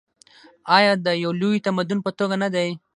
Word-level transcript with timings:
آیا 0.77 0.93
د 1.05 1.07
یو 1.23 1.31
لوی 1.41 1.57
تمدن 1.67 1.99
په 2.05 2.11
توګه 2.19 2.35
نه 2.43 2.49
دی؟ 2.55 2.69